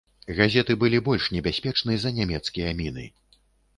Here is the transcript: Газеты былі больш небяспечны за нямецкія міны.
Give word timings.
Газеты 0.37 0.75
былі 0.83 1.01
больш 1.09 1.29
небяспечны 1.37 1.99
за 2.05 2.15
нямецкія 2.21 2.75
міны. 2.81 3.05